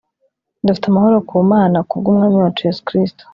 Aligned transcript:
dufite 0.65 0.85
amahoro 0.89 1.17
ku 1.29 1.35
mana 1.53 1.77
kubw'umwami 1.89 2.35
wacu 2.41 2.61
yesu 2.67 2.81
kristo 2.87 3.23